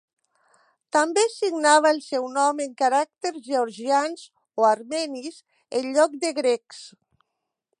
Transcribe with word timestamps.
També 0.95 1.25
signava 1.33 1.91
el 1.95 1.99
seu 2.05 2.25
nom 2.37 2.61
en 2.65 2.73
caràcters 2.79 3.37
georgians 3.49 4.25
o 4.63 4.67
armenis 4.71 5.39
en 5.81 5.91
lloc 5.99 6.17
de 6.25 6.33
grecs. 6.41 6.81